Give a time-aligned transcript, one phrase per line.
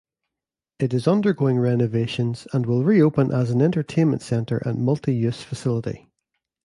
[0.79, 6.09] It is undergoing renovations and will re-open as an entertainment center and multi-use facility.